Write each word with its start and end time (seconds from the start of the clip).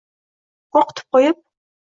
Qo‘rqitib 0.77 1.05
qo‘yib 1.19 1.45